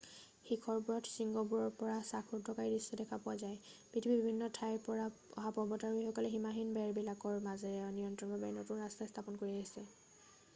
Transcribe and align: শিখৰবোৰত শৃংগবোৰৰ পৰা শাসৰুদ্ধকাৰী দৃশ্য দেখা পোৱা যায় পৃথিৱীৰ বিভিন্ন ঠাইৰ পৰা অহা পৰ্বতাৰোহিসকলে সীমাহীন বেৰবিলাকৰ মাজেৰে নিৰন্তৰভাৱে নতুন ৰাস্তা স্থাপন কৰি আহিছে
শিখৰবোৰত 0.45 1.09
শৃংগবোৰৰ 1.15 1.67
পৰা 1.81 1.97
শাসৰুদ্ধকাৰী 2.07 2.71
দৃশ্য 2.71 2.99
দেখা 3.01 3.19
পোৱা 3.25 3.35
যায় 3.41 3.59
পৃথিৱীৰ 3.91 4.23
বিভিন্ন 4.23 4.49
ঠাইৰ 4.59 4.81
পৰা 4.87 5.05
অহা 5.11 5.53
পৰ্বতাৰোহিসকলে 5.59 6.33
সীমাহীন 6.37 6.73
বেৰবিলাকৰ 6.79 7.39
মাজেৰে 7.51 7.85
নিৰন্তৰভাৱে 7.99 8.51
নতুন 8.59 8.83
ৰাস্তা 8.87 9.11
স্থাপন 9.13 9.41
কৰি 9.45 9.55
আহিছে 9.61 9.87